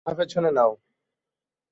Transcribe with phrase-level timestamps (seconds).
[0.05, 0.71] মাথা পেছনে নাও।